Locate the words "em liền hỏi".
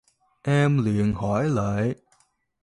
0.43-1.49